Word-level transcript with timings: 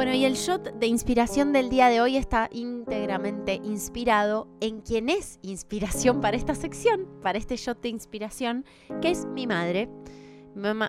Bueno, 0.00 0.14
y 0.14 0.24
el 0.24 0.32
shot 0.32 0.76
de 0.76 0.86
inspiración 0.86 1.52
del 1.52 1.68
día 1.68 1.90
de 1.90 2.00
hoy 2.00 2.16
está 2.16 2.48
íntegramente 2.52 3.60
inspirado 3.62 4.48
en 4.62 4.80
quien 4.80 5.10
es 5.10 5.38
inspiración 5.42 6.22
para 6.22 6.38
esta 6.38 6.54
sección, 6.54 7.06
para 7.22 7.36
este 7.36 7.56
shot 7.56 7.82
de 7.82 7.90
inspiración, 7.90 8.64
que 9.02 9.10
es 9.10 9.26
mi 9.26 9.46
madre. 9.46 9.90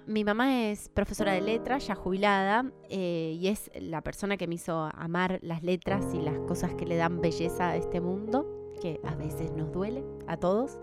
Mi 0.08 0.23
mamá, 0.23 0.70
es 0.70 0.88
profesora 0.88 1.34
de 1.34 1.41
letras, 1.41 1.88
ya 1.88 1.95
jubilada, 1.95 2.71
eh, 2.88 3.38
y 3.38 3.50
es 3.50 3.70
la 3.76 4.00
persona 4.00 4.38
que 4.38 4.48
me 4.48 4.55
hizo 4.55 4.89
amar 4.94 5.39
las 5.41 5.62
letras 5.62 6.05
y 6.14 6.21
las 6.21 6.39
cosas 6.48 6.73
que 6.75 6.86
le 6.86 6.96
dan 6.96 7.20
belleza 7.20 7.71
a 7.71 7.75
este 7.75 8.00
mundo, 8.00 8.71
que 8.82 9.02
a 9.04 9.16
veces 9.16 9.52
nos 9.52 9.73
duele 9.73 10.05
a 10.28 10.38
todos. 10.38 10.80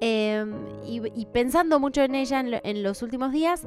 Em, 0.00 0.52
y, 0.84 1.26
pensando 1.32 1.80
mucho 1.80 2.02
en 2.02 2.14
ella 2.14 2.40
en 2.40 2.82
los 2.82 3.02
últimos 3.02 3.32
días, 3.32 3.66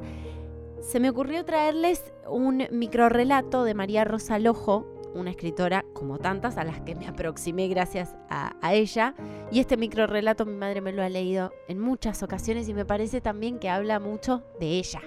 se 0.82 0.98
me 0.98 1.08
ocurrió 1.10 1.44
traerles 1.44 2.12
un 2.28 2.64
microrelato 2.72 3.64
de 3.64 3.72
María 3.72 4.04
Rosa 4.04 4.38
Lojo, 4.40 4.84
una 5.14 5.30
escritora 5.30 5.84
como 5.92 6.18
tantas 6.18 6.56
a 6.56 6.64
las 6.64 6.80
que 6.80 6.94
me 6.96 7.06
aproximé 7.06 7.68
gracias 7.68 8.16
a, 8.28 8.52
ella. 8.74 9.14
Y 9.50 9.60
este 9.60 9.76
microrelato 9.76 10.44
mi 10.44 10.54
madre 10.54 10.80
me 10.80 10.92
lo 10.92 11.02
ha 11.02 11.08
leído 11.08 11.52
en 11.68 11.78
muchas 11.78 12.22
ocasiones 12.22 12.68
y 12.68 12.74
me 12.74 12.84
parece 12.84 13.20
también 13.20 13.58
que 13.58 13.68
habla 13.68 14.00
mucho 14.00 14.42
de 14.58 14.78
ella, 14.78 15.02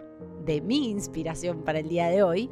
de 0.46 0.62
mi 0.62 0.90
inspiración 0.90 1.64
para 1.64 1.80
el 1.80 1.90
día 1.90 2.08
de 2.08 2.23
hoy 2.23 2.50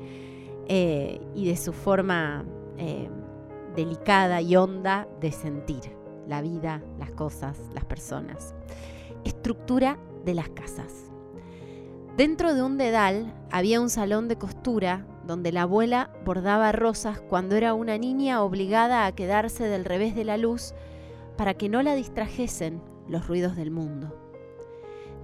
eh, 0.67 1.21
y 1.33 1.47
de 1.47 1.55
su 1.55 1.71
forma 1.71 2.43
eh, 2.77 3.09
delicada 3.75 4.41
y 4.41 4.55
honda 4.55 5.07
de 5.21 5.31
sentir 5.31 5.95
la 6.27 6.41
vida, 6.41 6.83
las 6.99 7.11
cosas, 7.11 7.57
las 7.73 7.85
personas. 7.85 8.53
Estructura 9.23 9.97
de 10.25 10.33
las 10.33 10.49
casas. 10.49 11.12
Dentro 12.17 12.53
de 12.53 12.61
un 12.61 12.77
dedal 12.77 13.33
había 13.49 13.81
un 13.81 13.89
salón 13.89 14.27
de 14.27 14.37
costura 14.37 15.03
donde 15.25 15.51
la 15.51 15.63
abuela 15.63 16.11
bordaba 16.23 16.71
rosas 16.71 17.19
cuando 17.19 17.55
era 17.55 17.73
una 17.73 17.97
niña 17.97 18.43
obligada 18.43 19.07
a 19.07 19.11
quedarse 19.13 19.63
del 19.63 19.83
revés 19.83 20.13
de 20.13 20.23
la 20.23 20.37
luz 20.37 20.75
para 21.37 21.55
que 21.55 21.69
no 21.69 21.81
la 21.81 21.95
distrajesen 21.95 22.83
los 23.07 23.27
ruidos 23.27 23.55
del 23.55 23.71
mundo. 23.71 24.15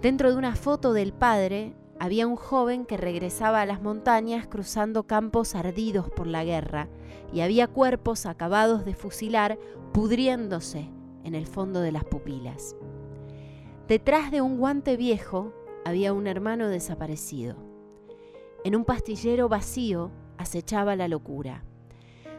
Dentro 0.02 0.32
de 0.32 0.38
una 0.38 0.56
foto 0.56 0.92
del 0.94 1.14
padre 1.14 1.76
había 2.00 2.26
un 2.26 2.38
joven 2.38 2.88
que 2.88 2.98
regresaba 2.98 3.62
a 3.62 3.68
las 3.68 3.84
montañas 3.84 4.48
cruzando 4.48 5.04
campos 5.04 5.54
ardidos 5.54 6.10
por 6.10 6.26
la 6.26 6.44
guerra 6.44 6.88
y 7.32 7.42
había 7.42 7.68
cuerpos 7.68 8.26
acabados 8.26 8.84
de 8.84 8.96
fusilar 8.96 9.60
pudriéndose 9.94 10.90
en 11.24 11.36
el 11.36 11.46
fondo 11.46 11.82
de 11.82 11.92
las 11.92 12.06
pupilas. 12.06 12.76
Detrás 13.88 14.32
de 14.32 14.42
un 14.42 14.58
guante 14.58 14.98
viejo 14.98 15.54
había 15.90 16.14
un 16.14 16.28
hermano 16.28 16.70
desaparecido. 16.70 17.56
En 18.64 18.76
un 18.76 18.86
pastillero 18.86 19.50
vacío 19.50 20.12
acechaba 20.38 20.96
la 20.96 21.08
locura. 21.08 21.64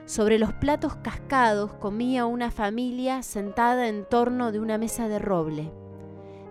Sobre 0.06 0.38
los 0.38 0.52
platos 0.54 0.96
cascados 0.96 1.72
comía 1.74 2.26
una 2.26 2.50
familia 2.50 3.22
sentada 3.22 3.88
en 3.88 4.04
torno 4.04 4.50
de 4.52 4.60
una 4.60 4.78
mesa 4.78 5.08
de 5.08 5.18
roble. 5.18 5.70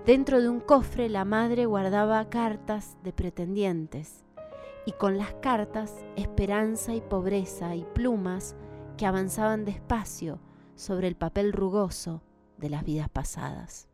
Dentro 0.05 0.41
de 0.41 0.49
un 0.49 0.59
cofre 0.59 1.09
la 1.09 1.25
madre 1.25 1.65
guardaba 1.65 2.29
cartas 2.29 2.97
de 3.03 3.11
pretendientes 3.11 4.23
y 4.85 4.93
con 4.93 5.17
las 5.17 5.33
cartas 5.35 5.93
esperanza 6.15 6.93
y 6.93 7.01
pobreza 7.01 7.75
y 7.75 7.85
plumas 7.93 8.55
que 8.97 9.05
avanzaban 9.05 9.65
despacio 9.65 10.39
sobre 10.75 11.07
el 11.07 11.15
papel 11.15 11.53
rugoso 11.53 12.23
de 12.57 12.69
las 12.69 12.83
vidas 12.83 13.09
pasadas. 13.09 13.89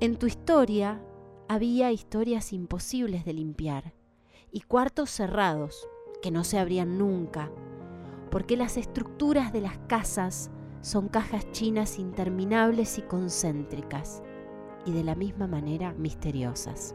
En 0.00 0.16
tu 0.16 0.26
historia 0.26 1.00
había 1.48 1.92
historias 1.92 2.52
imposibles 2.52 3.24
de 3.24 3.34
limpiar 3.34 3.92
y 4.50 4.60
cuartos 4.62 5.10
cerrados 5.10 5.88
que 6.22 6.30
no 6.30 6.44
se 6.44 6.58
abrían 6.58 6.98
nunca, 6.98 7.50
porque 8.30 8.56
las 8.56 8.76
estructuras 8.76 9.52
de 9.52 9.60
las 9.60 9.78
casas 9.86 10.50
son 10.80 11.08
cajas 11.08 11.50
chinas 11.52 11.98
interminables 11.98 12.98
y 12.98 13.02
concéntricas, 13.02 14.22
y 14.86 14.92
de 14.92 15.04
la 15.04 15.14
misma 15.14 15.46
manera 15.46 15.92
misteriosas. 15.94 16.94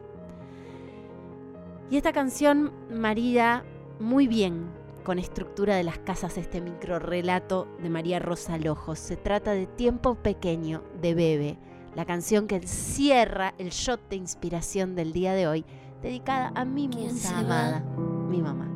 Y 1.89 1.97
esta 1.97 2.13
canción 2.13 2.71
marida 2.91 3.63
muy 3.99 4.27
bien 4.27 4.67
con 5.03 5.17
estructura 5.17 5.75
de 5.75 5.83
las 5.83 5.97
casas 5.99 6.37
este 6.37 6.61
micro 6.61 6.99
relato 6.99 7.67
de 7.81 7.89
María 7.89 8.19
Rosa 8.19 8.57
Lojos. 8.57 8.99
Se 8.99 9.17
trata 9.17 9.53
de 9.53 9.65
Tiempo 9.65 10.15
Pequeño 10.15 10.83
de 11.01 11.15
Bebe, 11.15 11.57
la 11.95 12.05
canción 12.05 12.47
que 12.47 12.61
cierra 12.61 13.53
el 13.57 13.69
shot 13.69 13.99
de 14.09 14.15
inspiración 14.15 14.95
del 14.95 15.13
día 15.13 15.33
de 15.33 15.47
hoy, 15.47 15.65
dedicada 16.01 16.51
a 16.55 16.65
mi 16.65 16.87
musa 16.87 17.39
amada, 17.39 17.83
mi 18.29 18.41
mamá. 18.41 18.69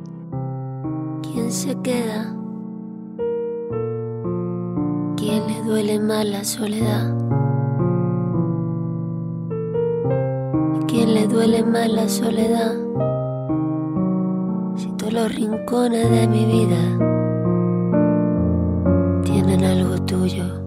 ¿Quién 1.22 1.50
se 1.50 1.74
queda? 1.82 2.34
¿Quién 5.16 5.46
le 5.46 5.62
duele 5.64 6.00
más 6.00 6.24
la 6.26 6.44
soledad? 6.44 7.14
quién 10.86 11.12
le 11.12 11.26
duele 11.26 11.64
más 11.64 11.90
la 11.90 12.08
soledad? 12.08 12.72
Si 14.76 14.86
todos 14.92 15.12
los 15.12 15.34
rincones 15.34 16.08
de 16.08 16.28
mi 16.28 16.44
vida 16.44 16.82
tienen 19.24 19.64
algo 19.64 19.98
tuyo 20.04 20.63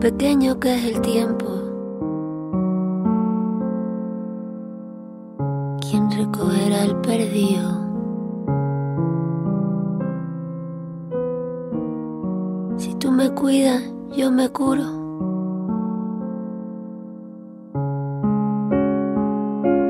pequeño 0.00 0.60
que 0.60 0.74
es 0.74 0.84
el 0.84 1.00
tiempo. 1.00 1.46
¿Quién 5.80 6.10
recogerá 6.10 6.84
el 6.84 6.96
perdido? 6.96 7.68
Si 12.76 12.94
tú 12.94 13.10
me 13.10 13.30
cuidas, 13.30 13.82
yo 14.16 14.30
me 14.30 14.48
curo. 14.50 14.84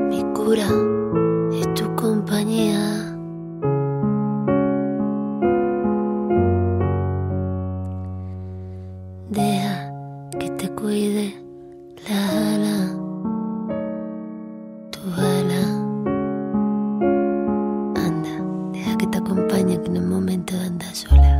Mi 0.09 0.23
extraña 19.69 19.83
que 19.83 19.89
en 19.89 19.97
un 19.97 20.09
momento 20.09 20.55
de 20.55 20.65
andar 20.65 20.95
sola. 20.95 21.38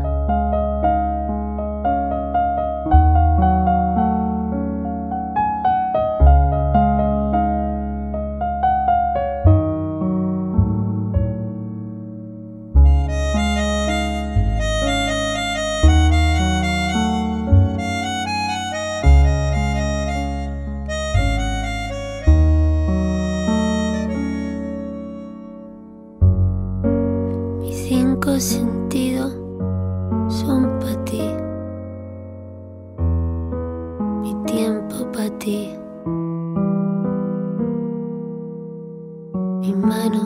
Mano 39.90 40.26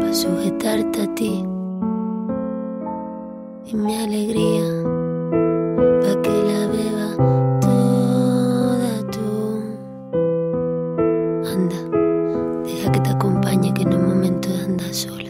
para 0.00 0.12
sujetarte 0.12 1.02
a 1.02 1.14
ti 1.14 1.44
y 3.64 3.74
mi 3.74 3.94
alegría, 3.96 4.66
pa' 6.02 6.20
que 6.22 6.34
la 6.48 6.66
beba 6.74 7.08
toda 7.60 8.92
tú. 9.14 9.28
Anda, 11.52 11.80
deja 12.64 12.92
que 12.92 13.00
te 13.00 13.10
acompañe, 13.10 13.72
que 13.72 13.84
no 13.84 13.96
es 13.96 14.02
momento 14.02 14.48
de 14.50 14.64
andar 14.64 14.92
sola. 14.92 15.21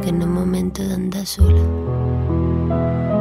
Que 0.00 0.12
no 0.12 0.24
es 0.24 0.30
momento 0.30 0.82
de 0.82 0.94
andar 0.94 1.26
sola. 1.26 3.13